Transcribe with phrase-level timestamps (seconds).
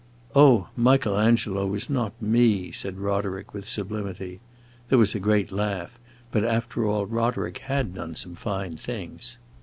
[0.33, 4.39] "Oh, Michael Angelo was not me!" said Roderick, with sublimity.
[4.89, 5.99] There was a great laugh;
[6.31, 9.37] but after all, Roderick had done some fine things.